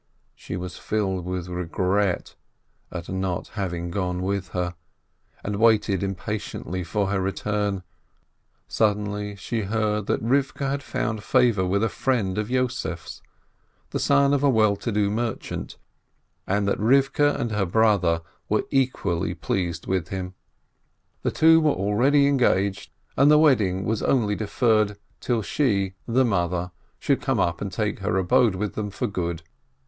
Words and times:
She 0.33 0.57
was 0.57 0.79
filled 0.79 1.25
with 1.25 1.47
regret 1.47 2.33
at 2.91 3.07
not 3.07 3.49
having 3.49 3.91
gone 3.91 4.23
with 4.23 4.47
her, 4.47 4.73
and 5.43 5.57
waited 5.57 6.01
impatiently 6.01 6.83
for 6.83 7.09
her 7.11 7.21
return. 7.21 7.83
Suddenly 8.67 9.35
she 9.35 9.61
heard 9.61 10.07
that 10.07 10.23
Rivkeh 10.23 10.67
had 10.71 10.81
found 10.81 11.21
favor 11.21 11.67
with 11.67 11.83
a 11.83 11.87
friend 11.87 12.39
of 12.39 12.49
Yossef's, 12.49 13.21
the 13.91 13.99
son 13.99 14.33
of 14.33 14.41
a 14.43 14.49
well 14.49 14.75
to 14.77 14.91
do 14.91 15.11
merchant, 15.11 15.77
and 16.47 16.67
that 16.67 16.79
Rivkeh 16.79 17.35
and 17.39 17.51
her 17.51 17.67
brother 17.67 18.23
were 18.49 18.65
equally 18.71 19.35
pleased 19.35 19.83
304 19.83 19.83
BERSCHADSKI 19.85 19.99
with 19.99 20.07
him. 20.23 20.33
The 21.21 21.29
two 21.31 21.59
were 21.61 21.73
already 21.73 22.25
engaged, 22.25 22.89
and 23.15 23.29
the 23.29 23.37
wedding 23.37 23.85
was 23.85 24.01
only 24.01 24.35
deferred 24.35 24.97
till 25.19 25.43
she, 25.43 25.93
the 26.07 26.25
mother, 26.25 26.71
should 26.97 27.21
come 27.21 27.39
and 27.39 27.71
take 27.71 27.97
up 27.97 28.01
her 28.01 28.17
abode 28.17 28.55
with 28.55 28.73
them 28.73 28.89
for 28.89 29.05
good. 29.05 29.43